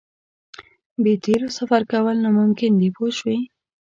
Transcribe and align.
بې 1.03 1.13
تیلو 1.23 1.49
سفر 1.57 1.81
کول 1.91 2.15
ناممکن 2.23 2.71
دي 2.79 2.89
پوه 2.95 3.09
شوې!. 3.17 3.37